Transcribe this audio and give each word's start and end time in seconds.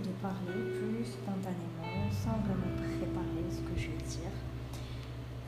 de 0.00 0.10
parler 0.20 0.60
plus 0.74 1.04
spontanément, 1.04 2.10
sans 2.10 2.38
vraiment 2.44 2.74
préparer 2.76 3.44
ce 3.50 3.60
que 3.60 3.78
je 3.78 3.90
vais 3.90 4.04
dire. 4.04 4.34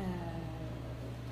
Euh, 0.00 0.04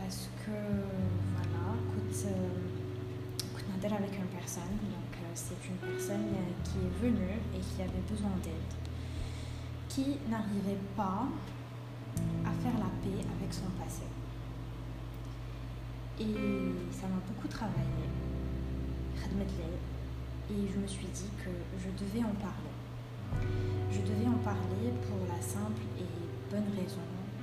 parce 0.01 0.31
que, 0.45 0.51
voilà, 0.51 1.75
écoute, 1.79 2.27
euh, 2.27 3.95
avec 3.97 4.17
une 4.17 4.39
personne, 4.39 4.63
donc 4.81 5.13
euh, 5.13 5.31
c'est 5.35 5.61
une 5.69 5.77
personne 5.77 6.25
qui 6.65 6.79
est 6.79 7.07
venue 7.07 7.37
et 7.55 7.61
qui 7.61 7.83
avait 7.83 8.05
besoin 8.09 8.31
d'aide, 8.43 8.73
qui 9.91 10.17
n'arrivait 10.31 10.81
pas 10.97 11.29
à 12.47 12.51
faire 12.63 12.79
la 12.79 12.89
paix 13.03 13.21
avec 13.21 13.53
son 13.53 13.69
passé. 13.79 14.05
Et 16.19 16.35
ça 16.91 17.09
m'a 17.09 17.21
beaucoup 17.29 17.49
travaillé 17.49 18.05
et 20.51 20.69
je 20.73 20.79
me 20.79 20.87
suis 20.87 21.07
dit 21.07 21.31
que 21.39 21.51
je 21.79 22.05
devais 22.05 22.25
en 22.25 22.35
parler. 22.35 22.84
Je 23.91 24.01
devais 24.01 24.29
en 24.29 24.39
parler 24.45 24.93
pour 25.07 25.19
la 25.29 25.41
simple 25.41 25.83
et 25.99 26.05
bonne 26.51 26.69
raison 26.77 27.01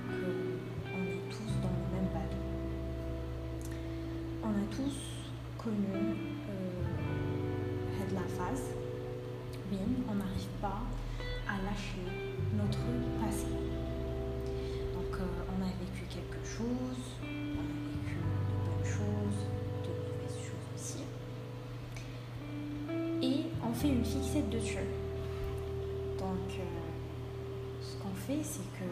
qu'on 0.07 1.03
est 1.03 1.29
tous 1.29 1.51
dans 1.61 1.69
le 1.69 1.87
même 1.95 2.09
bateau. 2.13 2.43
On 4.43 4.49
a 4.49 4.65
tous 4.75 4.97
connu 5.57 5.93
euh, 6.49 6.71
de 8.09 8.15
la 8.15 8.21
phase, 8.21 8.65
oui, 9.71 9.77
on 10.09 10.15
n'arrive 10.15 10.53
pas 10.61 10.81
à 11.47 11.61
lâcher 11.63 12.05
notre 12.57 12.85
passé. 13.23 13.47
Donc 14.93 15.13
euh, 15.19 15.25
on 15.49 15.61
a 15.61 15.71
vécu 15.79 16.05
quelque 16.09 16.43
chose, 16.45 17.03
on 17.21 17.25
a 17.25 17.75
vécu 17.87 18.17
de 18.17 18.59
bonnes 18.65 18.85
choses, 18.85 19.51
fait 23.81 23.89
une 23.89 24.05
fixette 24.05 24.49
dessus. 24.49 24.77
Ce 27.81 27.97
qu'on 27.97 28.13
fait, 28.13 28.43
c'est 28.43 28.59
que 28.77 28.85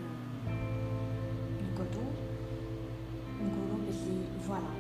voilà, 4.50 4.74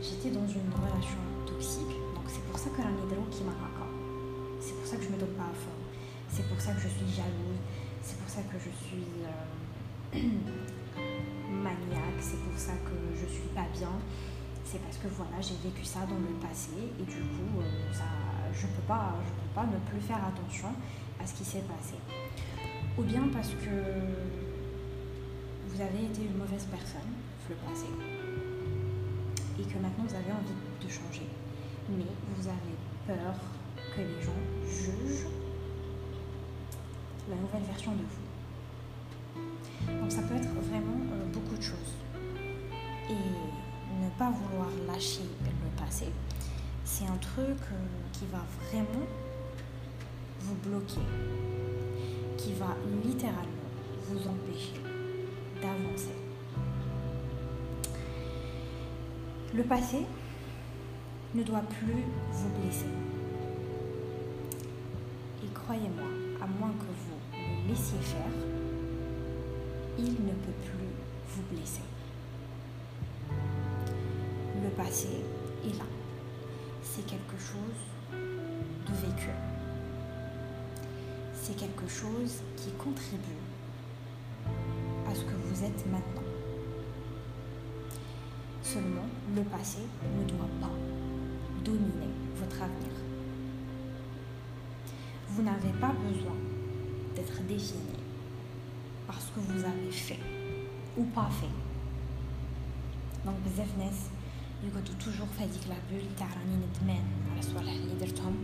j'étais 0.00 0.30
dans 0.30 0.46
une 0.46 0.70
relation 0.70 1.18
toxique, 1.44 1.90
donc 2.14 2.24
c'est 2.28 2.42
pour 2.44 2.56
ça 2.56 2.70
que 2.70 2.82
la 2.82 2.90
nidro 2.90 3.26
qui 3.30 3.42
m'a 3.42 3.52
C'est 4.60 4.74
pour 4.74 4.86
ça 4.86 4.96
que 4.96 5.02
je 5.02 5.08
me 5.08 5.18
donne 5.18 5.34
pas 5.34 5.50
à 5.50 5.54
fond. 5.58 5.74
C'est 6.28 6.46
pour 6.48 6.60
ça 6.60 6.72
que 6.72 6.80
je 6.80 6.88
suis 6.88 7.08
jalouse. 7.08 7.58
C'est 8.00 8.16
pour 8.18 8.30
ça 8.30 8.42
que 8.42 8.58
je 8.58 8.70
suis 8.70 9.10
euh, 9.26 10.18
maniaque. 11.50 12.20
C'est 12.20 12.38
pour 12.38 12.56
ça 12.56 12.72
que 12.86 12.94
je 13.18 13.26
suis 13.26 13.48
pas 13.54 13.66
bien. 13.74 13.90
C'est 14.64 14.78
parce 14.82 14.98
que 14.98 15.08
voilà, 15.08 15.40
j'ai 15.40 15.56
vécu 15.68 15.84
ça 15.84 16.00
dans 16.06 16.20
le 16.22 16.38
passé 16.38 16.78
et 17.00 17.02
du 17.02 17.18
coup, 17.34 17.60
euh, 17.60 17.92
ça 17.92 18.04
je 18.52 18.66
peux, 18.66 18.86
pas, 18.86 19.14
je 19.24 19.30
peux 19.30 19.54
pas 19.54 19.66
ne 19.66 19.78
plus 19.90 20.00
faire 20.00 20.22
attention 20.24 20.68
à 21.20 21.26
ce 21.26 21.34
qui 21.34 21.44
s'est 21.44 21.66
passé. 21.66 21.94
Ou 22.98 23.02
bien 23.02 23.28
parce 23.32 23.50
que 23.50 23.70
vous 25.68 25.80
avez 25.80 26.04
été 26.04 26.22
une 26.24 26.36
mauvaise 26.36 26.66
personne 26.70 27.12
le 27.48 27.54
passé 27.54 27.86
et 29.58 29.62
que 29.62 29.78
maintenant 29.78 30.04
vous 30.06 30.14
avez 30.14 30.32
envie 30.32 30.84
de 30.84 30.88
changer. 30.90 31.26
Mais 31.88 32.04
vous 32.36 32.48
avez 32.48 32.76
peur 33.06 33.34
que 33.94 34.00
les 34.00 34.20
gens 34.20 34.32
jugent 34.66 35.26
la 37.30 37.36
nouvelle 37.36 37.62
version 37.62 37.92
de 37.92 38.02
vous. 38.02 40.00
Donc 40.00 40.10
ça 40.10 40.22
peut 40.22 40.34
être 40.34 40.48
vraiment 40.48 41.00
euh, 41.12 41.24
beaucoup 41.32 41.56
de 41.56 41.62
choses. 41.62 41.94
Et 43.08 43.14
ne 43.14 44.10
pas 44.18 44.30
vouloir 44.30 44.68
lâcher 44.86 45.22
le 45.44 45.82
passé, 45.82 46.06
c'est 46.84 47.06
un 47.06 47.16
truc 47.16 47.58
euh, 47.72 47.86
qui 48.12 48.26
va 48.26 48.44
vraiment 48.68 49.06
vous 50.40 50.54
bloquer, 50.68 51.00
qui 52.48 52.54
va 52.54 52.74
littéralement 53.04 53.68
vous 54.08 54.20
empêcher 54.26 54.80
d'avancer. 55.60 56.14
Le 59.54 59.62
passé 59.64 59.98
ne 61.34 61.42
doit 61.42 61.60
plus 61.60 62.04
vous 62.32 62.48
blesser. 62.58 62.86
Et 65.44 65.48
croyez-moi, 65.52 66.08
à 66.40 66.46
moins 66.46 66.70
que 66.70 66.86
vous 66.86 67.18
le 67.34 67.68
laissiez 67.68 67.98
faire, 67.98 68.32
il 69.98 70.12
ne 70.12 70.32
peut 70.32 70.58
plus 70.64 70.88
vous 71.28 71.42
blesser. 71.54 71.82
Le 74.62 74.70
passé 74.70 75.08
est 75.66 75.78
là 75.78 75.84
c'est 76.82 77.04
quelque 77.04 77.38
chose 77.38 78.18
de 78.86 79.06
vécu 79.06 79.28
C'est 81.37 81.55
quelque 81.55 81.87
chose 81.87 82.41
qui 82.55 82.71
contribue 82.71 83.41
à 85.09 85.13
ce 85.13 85.21
que 85.21 85.35
vous 85.45 85.63
êtes 85.63 85.85
maintenant. 85.91 86.21
Seulement, 88.61 89.07
le 89.35 89.41
passé 89.43 89.79
ne 90.17 90.23
doit 90.25 90.49
pas 90.61 90.71
dominer 91.63 92.11
votre 92.35 92.61
avenir. 92.61 92.93
Vous 95.29 95.43
n'avez 95.43 95.73
pas 95.79 95.91
besoin 95.91 96.35
d'être 97.15 97.41
défini 97.43 97.97
par 99.05 99.21
ce 99.21 99.31
que 99.31 99.39
vous 99.39 99.63
avez 99.65 99.91
fait 99.91 100.19
ou 100.97 101.03
pas 101.05 101.29
fait. 101.29 101.53
Donc, 103.25 103.35
Zefnes, 103.55 104.09
يقعدوا 104.63 104.93
توجور 105.05 105.27
في 105.27 105.43
هذيك 105.43 105.61
لابول 105.67 106.15
تاع 106.19 106.27
راني 106.27 106.55
ندمان 106.55 107.03
على 107.31 107.39
الصوالح 107.39 107.71
اللي 107.71 107.95
درتهم 107.99 108.35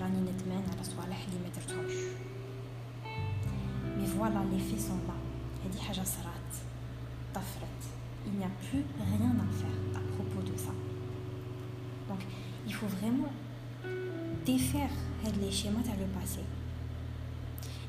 راني 0.00 0.20
ندمان 0.20 0.62
على 0.72 0.80
الصوالح 0.80 1.26
اللي 1.28 1.38
ما 1.44 1.48
درتهمش 1.56 1.94
مي 4.14 4.14
فوالا 4.14 4.44
لي 4.52 4.58
في 4.58 4.78
سون 4.78 5.00
لا 5.08 5.14
هذه 5.64 5.80
حاجه 5.80 6.04
صرات 6.04 6.52
طفرت 7.34 8.00
il 8.26 8.32
n'y 8.38 8.44
a 8.44 8.48
plus 8.48 8.84
rien 8.98 9.30
à 9.30 9.48
faire 9.60 10.00
à 10.00 10.02
propos 10.14 10.42
de 10.42 10.56
ça 10.56 10.72
donc 12.08 12.20
il 12.66 12.74
faut 12.74 12.86
vraiment 12.86 13.32
défaire 14.44 14.90
les 15.40 15.50
schémas 15.50 15.80
à 15.92 15.96
le 15.96 16.06
passé 16.18 16.40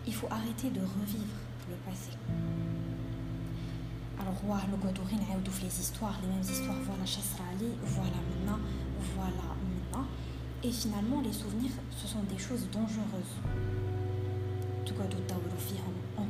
il 0.07 0.13
faut 0.13 0.28
arrêter 0.31 0.69
de 0.69 0.79
revivre 0.79 1.38
le 1.69 1.75
passé 1.85 2.12
alors 4.19 4.35
roi 4.46 4.59
le 4.72 4.78
godorin 4.78 5.18
a 5.18 5.63
les 5.63 5.79
histoires 5.79 6.18
les 6.22 6.28
mêmes 6.28 6.41
histoires 6.41 6.81
voilà 6.85 7.06
chasrali 7.06 7.72
voilà 7.84 8.19
maintenant 8.29 8.59
voilà 9.16 9.47
maintenant 9.72 10.07
et 10.63 10.72
finalement 10.72 11.22
les 11.22 11.34
souvenirs 11.34 11.72
ce 11.97 12.07
sont 12.07 12.24
des 12.24 12.38
choses 12.38 12.68
dangereuses 12.72 13.35
tout 14.85 14.96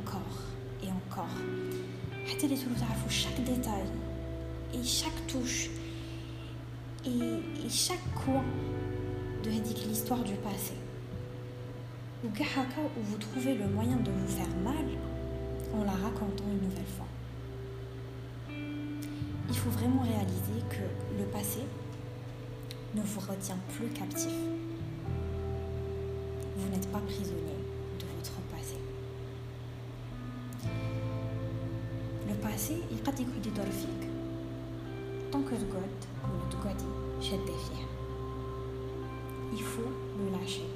encore 0.06 0.38
et 0.82 0.88
encore 0.88 1.36
حتى 2.26 2.46
les 2.48 2.56
تعرفوا 2.56 3.10
chaque 3.10 3.42
détail 3.44 3.86
et 4.74 4.82
chaque 4.82 5.26
touche 5.26 5.70
et, 7.04 7.08
et 7.08 7.68
chaque 7.68 8.06
coin 8.14 8.44
de 9.44 9.50
l'histoire 9.50 10.22
du 10.22 10.34
passé 10.34 10.74
ou 12.24 12.28
où 12.28 13.02
vous 13.02 13.16
trouvez 13.18 13.54
le 13.54 13.66
moyen 13.66 13.96
de 13.96 14.10
vous 14.10 14.28
faire 14.28 14.54
mal 14.64 14.86
en 15.74 15.84
la 15.84 15.92
racontant 15.92 16.44
une 16.52 16.68
nouvelle 16.68 16.92
fois 16.96 17.08
il 19.48 19.58
faut 19.58 19.70
vraiment 19.70 20.02
réaliser 20.02 20.58
que 20.70 20.84
le 21.18 21.24
passé 21.26 21.60
ne 22.94 23.02
vous 23.02 23.20
retient 23.20 23.58
plus 23.74 23.88
captif. 23.88 24.32
Vous 26.56 26.68
n'êtes 26.70 26.90
pas 26.90 26.98
prisonnier 27.00 27.55
Le 32.56 32.56
passé, 32.56 32.82
il 32.90 32.96
قد 33.04 33.20
يكون 33.20 33.42
يدور 33.46 33.66
فيك 33.66 34.10
tant 35.32 35.42
que 35.42 35.54
تقعد 35.54 35.90
ولا 36.24 36.50
تقعدي 36.50 36.84
شادة 37.20 37.56
فيه. 37.56 37.84
Il 39.52 39.62
faut 39.62 39.92
le 40.18 40.30
lâcher. 40.30 40.68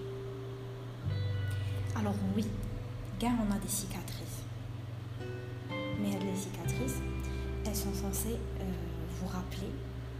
Alors 1.99 2.15
oui, 2.37 2.44
car 3.19 3.33
on 3.41 3.50
a 3.55 3.59
des 3.59 3.69
cicatrices. 3.69 4.41
Mais 5.71 6.11
les 6.11 6.37
cicatrices, 6.37 7.00
elles 7.65 7.75
sont 7.75 7.94
censées 7.94 8.38
euh, 8.61 8.65
vous 9.19 9.29
rappeler 9.29 9.73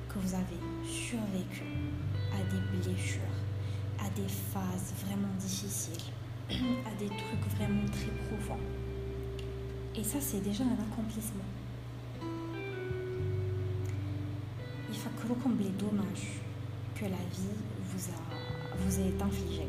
que 0.08 0.18
vous 0.18 0.34
avez 0.34 0.60
survécu 0.88 1.66
à 2.32 2.38
des 2.52 2.62
blessures, 2.72 3.36
à 3.98 4.08
des 4.18 4.30
phases 4.52 4.94
vraiment 5.04 5.34
difficiles, 5.38 6.08
à 6.50 6.92
des 6.98 7.08
trucs 7.08 7.46
vraiment 7.56 7.86
très 7.92 8.12
profonds. 8.26 8.79
Et 9.95 10.03
ça, 10.03 10.19
c'est 10.21 10.41
déjà 10.41 10.63
un 10.63 10.91
accomplissement. 10.91 11.43
Il 14.89 14.95
faut 14.95 15.09
que 15.09 15.27
vous 15.27 15.35
les 15.59 15.69
dommages 15.69 16.39
que 16.95 17.03
la 17.05 17.09
vie 17.09 17.55
vous 17.85 18.09
a, 18.09 18.77
vous 18.77 18.99
a 18.99 19.05
infligés. 19.21 19.67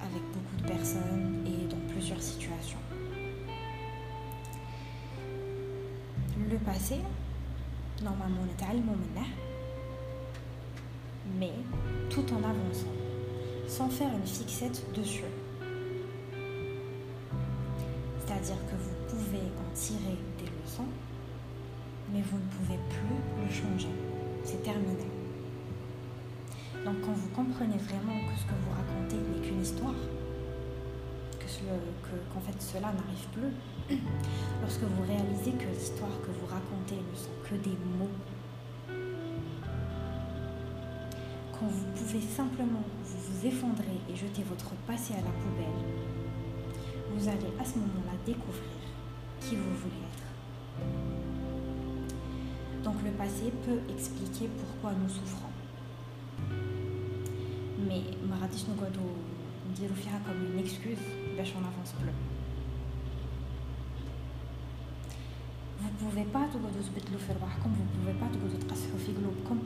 avec 0.00 0.22
beaucoup 0.32 0.56
de 0.62 0.68
personnes 0.68 1.44
et 1.46 1.66
dans 1.66 1.92
plusieurs 1.92 2.22
situations. 2.22 2.78
le 6.50 6.58
passé 6.58 6.96
normalement 8.02 8.40
on 8.42 8.46
est 8.46 8.64
mais 11.38 11.52
tout 12.10 12.24
en 12.32 12.38
avançant 12.38 12.92
sans 13.66 13.88
faire 13.88 14.10
une 14.14 14.26
fixette 14.26 14.84
dessus. 14.94 15.24
C'est-à-dire 18.44 18.66
que 18.66 18.76
vous 18.76 18.94
pouvez 19.08 19.40
en 19.56 19.74
tirer 19.74 20.18
des 20.36 20.44
leçons, 20.44 20.84
mais 22.12 22.20
vous 22.20 22.36
ne 22.36 22.50
pouvez 22.52 22.78
plus 22.90 23.42
le 23.42 23.48
changer. 23.50 23.88
C'est 24.44 24.62
terminé. 24.62 25.08
Donc 26.84 27.00
quand 27.00 27.12
vous 27.12 27.28
comprenez 27.28 27.78
vraiment 27.78 28.20
que 28.28 28.36
ce 28.38 28.44
que 28.44 28.52
vous 28.52 28.70
racontez 28.76 29.16
n'est 29.16 29.48
qu'une 29.48 29.62
histoire, 29.62 29.94
qu'en 31.40 32.40
fait 32.40 32.60
cela 32.60 32.92
n'arrive 32.92 33.28
plus, 33.32 33.96
lorsque 34.60 34.82
vous 34.82 35.02
réalisez 35.06 35.52
que 35.52 35.64
l'histoire 35.74 36.20
que 36.20 36.30
vous 36.38 36.46
racontez 36.46 36.96
ne 36.96 37.16
sont 37.16 37.32
que 37.48 37.54
des 37.54 37.78
mots, 37.98 38.12
quand 41.50 41.66
vous 41.66 41.86
pouvez 41.96 42.20
simplement 42.20 42.84
vous, 43.04 43.18
vous 43.20 43.46
effondrer 43.46 43.96
et 44.10 44.14
jeter 44.14 44.42
votre 44.42 44.74
passé 44.86 45.14
à 45.14 45.22
la 45.24 45.32
poubelle, 45.32 46.23
vous 47.13 47.27
allez 47.27 47.51
à 47.59 47.65
ce 47.65 47.75
moment-là 47.79 48.13
découvrir 48.25 48.79
qui 49.41 49.55
vous 49.55 49.75
voulez 49.81 50.01
être. 50.11 50.29
Donc 52.83 52.95
le 53.03 53.11
passé 53.11 53.51
peut 53.65 53.81
expliquer 53.89 54.49
pourquoi 54.59 54.91
nous 55.01 55.09
souffrons. 55.09 55.53
Mais 57.87 58.03
Maradis 58.27 58.65
Nogodo 58.67 59.07
dire 59.75 59.89
comme 60.25 60.41
une 60.53 60.59
excuse 60.59 61.03
باش 61.37 61.53
on 61.57 61.61
n'avance 61.61 61.93
plus. 61.99 62.15
Vous 65.81 65.91
pouvez 66.05 66.25
pas 66.33 66.45
تقعدوا 66.53 66.81
تبدلوا 66.87 67.19
في 67.19 67.33
رواحكم 67.39 67.69
vous 67.77 67.89
pouvez 67.95 68.15
pas 68.21 68.29
تقعدوا 68.33 68.59
تقصحوا 68.67 68.99
في 69.05 69.11
قلوبكم 69.11 69.57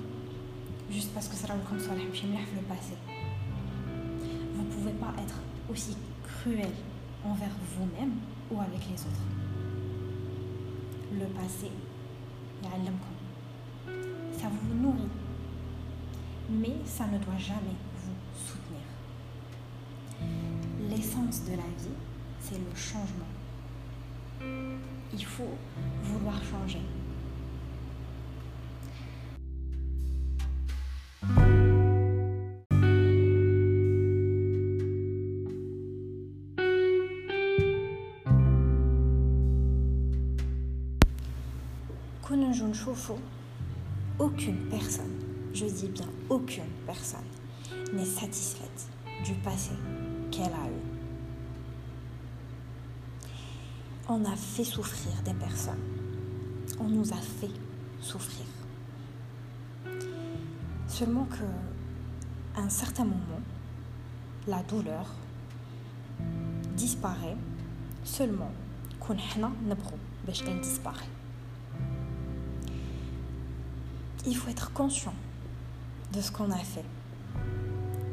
juste 0.92 1.12
parce 1.16 1.28
que 1.28 1.36
صرا 1.36 1.56
لكم 1.56 1.80
صالح 1.80 2.04
ماشي 2.04 2.28
مليح 2.28 2.46
في 2.46 2.56
le 2.56 2.64
passé. 2.74 2.96
Vous 4.56 4.68
pouvez 4.74 4.94
pas 5.04 5.14
être 5.24 5.38
aussi 5.72 5.96
cruel 6.24 6.74
envers 7.25 7.51
vous-même 7.77 8.13
ou 8.51 8.61
avec 8.61 8.81
les 8.91 9.01
autres. 9.01 9.27
Le 11.13 11.27
passé, 11.27 11.71
il 12.63 12.69
y 12.69 12.73
a 12.73 12.77
l'inconscient. 12.79 14.41
ça 14.41 14.49
vous 14.49 14.75
nourrit, 14.83 15.09
mais 16.51 16.77
ça 16.85 17.07
ne 17.07 17.19
doit 17.19 17.39
jamais 17.39 17.77
vous 17.97 18.15
soutenir. 18.35 18.83
L'essence 20.89 21.45
de 21.45 21.53
la 21.53 21.57
vie, 21.57 21.97
c'est 22.41 22.59
le 22.59 22.75
changement. 22.75 23.27
Il 25.13 25.25
faut 25.25 25.57
vouloir 26.03 26.37
changer. 26.45 26.83
Aucune 44.19 44.69
personne, 44.69 45.19
je 45.55 45.65
dis 45.65 45.89
bien 45.89 46.09
aucune 46.29 46.71
personne, 46.87 47.25
n'est 47.93 48.05
satisfaite 48.05 48.89
du 49.25 49.35
passé 49.35 49.73
qu'elle 50.31 50.53
a 50.53 50.67
eu. 50.69 50.83
On 54.09 54.25
a 54.25 54.37
fait 54.37 54.65
souffrir 54.65 55.13
des 55.25 55.35
personnes. 55.35 55.83
On 56.81 56.89
nous 56.89 57.13
a 57.13 57.17
fait 57.17 57.51
souffrir. 58.01 58.47
Seulement 60.87 61.27
que, 61.27 62.61
un 62.61 62.69
certain 62.69 63.05
moment, 63.05 63.43
la 64.47 64.63
douleur 64.63 65.07
disparaît 66.75 67.37
seulement 68.03 68.53
quand 69.01 69.15
elle 70.47 70.61
disparaît. 70.61 71.09
Il 74.27 74.37
faut 74.37 74.51
être 74.51 74.73
conscient 74.73 75.15
de 76.13 76.21
ce 76.21 76.31
qu'on 76.33 76.51
a 76.51 76.59
fait 76.59 76.85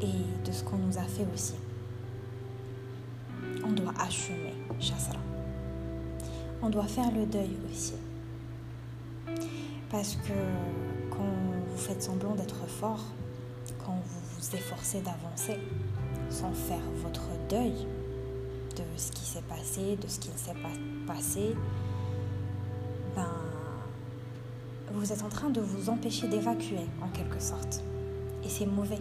et 0.02 0.46
de 0.46 0.52
ce 0.52 0.64
qu'on 0.64 0.78
nous 0.78 0.98
a 0.98 1.04
fait 1.04 1.26
aussi 1.34 1.56
on 3.66 3.72
doit 3.72 3.94
assumer 4.00 4.54
Chasra. 4.80 5.20
On 6.62 6.70
doit 6.70 6.88
faire 6.88 7.12
le 7.12 7.26
deuil 7.26 7.58
aussi. 7.72 7.96
Parce 9.90 10.16
que 10.16 10.34
quand 11.10 11.26
vous 11.70 11.78
faites 11.78 12.04
semblant 12.04 12.36
d'être 12.36 12.68
fort, 12.68 13.04
quand 13.86 13.94
vous 14.04 14.20
vous 14.38 14.56
efforcez 14.56 15.02
d'avancer 15.02 15.60
sans 16.30 16.52
faire 16.52 16.84
votre 16.98 17.28
deuil 17.50 17.88
de 18.76 18.84
ce 18.98 19.12
qui 19.12 19.26
s'est 19.26 19.44
passé, 19.44 19.96
de 19.96 20.08
ce 20.08 20.20
qui 20.20 20.30
ne 20.30 20.38
s'est 20.38 20.62
pas 20.62 21.14
passé, 21.14 21.56
ben, 23.16 23.28
vous 24.96 25.12
êtes 25.12 25.24
en 25.24 25.30
train 25.30 25.50
de 25.50 25.62
vous 25.62 25.90
empêcher 25.90 26.28
d'évacuer 26.28 26.86
en 27.02 27.10
quelque 27.10 27.40
sorte. 27.40 27.84
Et 28.44 28.50
c'est 28.50 28.66
mauvais 28.66 29.00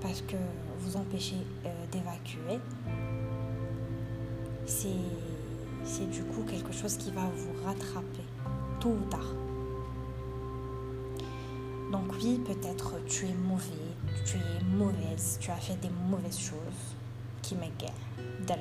parce 0.00 0.22
que 0.22 0.36
vous 0.78 0.96
empêchez 0.96 1.36
euh, 1.66 1.86
d'évacuer 1.92 2.58
c'est 5.84 6.10
du 6.10 6.22
coup 6.22 6.42
quelque 6.48 6.72
chose 6.72 6.96
qui 6.96 7.10
va 7.10 7.22
vous 7.34 7.64
rattraper 7.64 8.24
tôt 8.78 8.90
ou 8.90 9.10
tard. 9.10 9.34
Donc 11.90 12.04
oui, 12.22 12.40
peut-être 12.46 12.94
tu 13.06 13.26
es 13.26 13.34
mauvais, 13.34 13.64
tu 14.24 14.36
es 14.36 14.64
mauvaise, 14.76 15.38
tu 15.40 15.50
as 15.50 15.56
fait 15.56 15.76
des 15.80 15.90
mauvaises 16.08 16.38
choses 16.38 16.94
qui 17.42 17.56
m'égaient 17.56 17.92
d'elle 18.46 18.60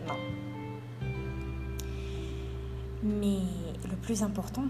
Mais 3.03 3.39
le 3.87 3.95
plus 4.01 4.23
important, 4.23 4.65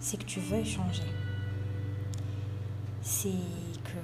c'est 0.00 0.18
que 0.18 0.24
tu 0.24 0.40
veux 0.40 0.64
changer. 0.64 1.10
C'est 3.02 3.30
que 3.84 4.00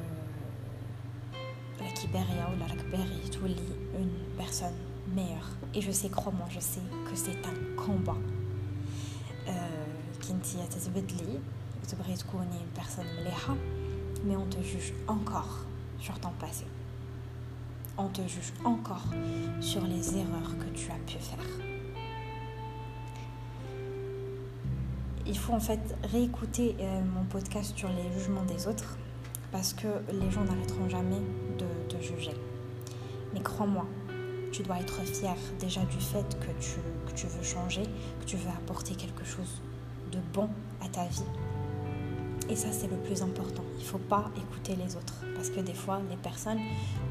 la 1.82 1.90
Kiberia 1.92 2.48
ou 2.52 2.58
la 2.58 2.66
Rakberi, 2.66 3.30
tu 3.30 3.38
une 3.38 4.36
personne 4.36 4.74
meilleur. 5.14 5.46
Et 5.74 5.80
je 5.80 5.92
sais, 5.92 6.08
crois-moi, 6.08 6.46
je 6.50 6.60
sais 6.60 6.80
que 7.08 7.16
c'est 7.16 7.44
un 7.46 7.76
combat. 7.76 8.16
كنتي 10.28 10.66
تتبدلي 10.70 11.40
وتبغي 11.82 12.14
تكوني 12.16 12.58
une 12.60 12.80
personne 12.80 13.20
مليحة 13.20 13.56
mais 14.24 14.36
on 14.36 14.46
te 14.46 14.62
juge 14.62 14.92
encore 15.06 15.64
sur 16.00 16.18
ton 16.18 16.32
passé. 16.40 16.66
On 17.96 18.08
te 18.08 18.22
juge 18.22 18.52
encore 18.64 19.06
sur 19.60 19.82
les 19.86 20.16
erreurs 20.16 20.52
que 20.58 20.68
tu 20.78 20.90
as 20.90 20.98
pu 21.06 21.18
faire. 21.18 21.71
Il 25.25 25.37
faut 25.37 25.53
en 25.53 25.59
fait 25.59 25.95
réécouter 26.11 26.75
euh, 26.79 27.01
mon 27.15 27.23
podcast 27.23 27.73
sur 27.77 27.89
les 27.89 28.11
jugements 28.17 28.43
des 28.43 28.67
autres 28.67 28.97
parce 29.51 29.73
que 29.73 29.87
les 30.11 30.29
gens 30.31 30.43
n'arrêteront 30.43 30.89
jamais 30.89 31.21
de 31.57 32.01
juger. 32.01 32.33
Mais 33.33 33.41
crois-moi, 33.41 33.85
tu 34.53 34.61
dois 34.61 34.79
être 34.79 35.01
fier 35.01 35.35
déjà 35.59 35.81
du 35.81 35.99
fait 35.99 36.37
que 36.39 36.63
tu, 36.63 36.79
que 37.07 37.19
tu 37.19 37.27
veux 37.27 37.43
changer, 37.43 37.83
que 38.21 38.25
tu 38.25 38.37
veux 38.37 38.49
apporter 38.49 38.93
quelque 38.95 39.25
chose 39.25 39.61
de 40.11 40.19
bon 40.31 40.47
à 40.79 40.87
ta 40.87 41.05
vie. 41.05 41.23
Et 42.49 42.55
ça, 42.55 42.67
c'est 42.71 42.87
le 42.87 42.97
plus 42.97 43.21
important. 43.23 43.63
Il 43.77 43.83
ne 43.83 43.87
faut 43.87 43.97
pas 43.97 44.29
écouter 44.37 44.75
les 44.75 44.95
autres. 44.95 45.23
Parce 45.33 45.49
que 45.49 45.59
des 45.59 45.73
fois, 45.73 46.01
les 46.09 46.17
personnes 46.17 46.59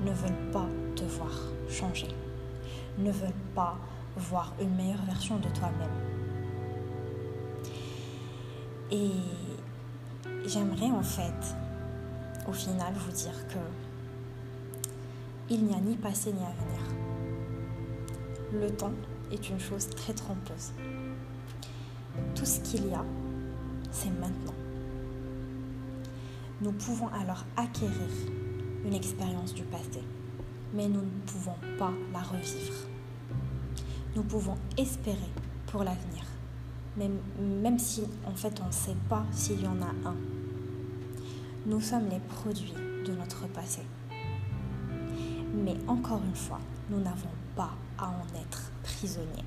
ne 0.04 0.12
veulent 0.12 0.50
pas 0.52 0.66
te 0.94 1.04
voir 1.04 1.32
changer. 1.68 2.08
Ne 2.98 3.10
veulent 3.10 3.30
pas 3.54 3.76
voir 4.16 4.52
une 4.60 4.74
meilleure 4.76 5.02
version 5.04 5.36
de 5.38 5.48
toi-même. 5.48 5.90
Et 8.92 9.10
j'aimerais 10.46 10.90
en 10.92 11.02
fait, 11.02 11.56
au 12.48 12.52
final, 12.52 12.94
vous 12.94 13.12
dire 13.12 13.48
que 13.48 13.58
il 15.50 15.64
n'y 15.64 15.74
a 15.74 15.80
ni 15.80 15.96
passé 15.96 16.32
ni 16.32 16.38
avenir 16.38 17.02
le 18.52 18.70
temps 18.70 18.92
est 19.30 19.48
une 19.48 19.58
chose 19.58 19.88
très 19.88 20.12
trompeuse. 20.12 20.72
Tout 22.34 22.44
ce 22.44 22.60
qu'il 22.60 22.88
y 22.88 22.94
a, 22.94 23.04
c'est 23.90 24.10
maintenant. 24.10 24.54
Nous 26.60 26.72
pouvons 26.72 27.08
alors 27.08 27.44
acquérir 27.56 28.08
une 28.84 28.94
expérience 28.94 29.54
du 29.54 29.62
passé, 29.62 30.02
mais 30.74 30.88
nous 30.88 31.00
ne 31.00 31.20
pouvons 31.26 31.56
pas 31.78 31.92
la 32.12 32.20
revivre. 32.20 32.74
Nous 34.14 34.22
pouvons 34.22 34.58
espérer 34.76 35.16
pour 35.66 35.82
l'avenir, 35.82 36.24
même, 36.96 37.78
si 37.78 38.04
en 38.26 38.34
fait 38.34 38.60
on 38.62 38.66
ne 38.66 38.72
sait 38.72 38.96
pas 39.08 39.24
s'il 39.32 39.62
y 39.62 39.66
en 39.66 39.80
a 39.80 40.08
un. 40.08 40.16
Nous 41.66 41.80
sommes 41.80 42.08
les 42.10 42.20
produits 42.20 42.74
de 43.06 43.12
notre 43.12 43.46
passé. 43.48 43.82
Mais 45.54 45.76
encore 45.86 46.20
une 46.26 46.34
fois, 46.34 46.58
nous 46.90 46.98
n'avons 46.98 47.30
pas 47.54 47.70
à 47.98 48.08
en 48.08 48.40
être 48.40 48.72
prisonnier. 48.82 49.44